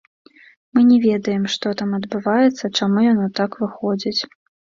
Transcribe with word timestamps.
Мы 0.75 0.79
не 0.91 0.95
ведаем, 1.03 1.43
што 1.57 1.73
там 1.83 1.93
адбываецца, 1.99 2.71
чаму 2.77 3.05
яно 3.11 3.27
так 3.41 3.51
выходзіць. 3.65 4.21